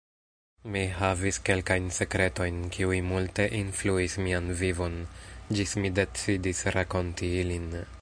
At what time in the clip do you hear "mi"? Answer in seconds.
0.75-0.79, 5.85-5.97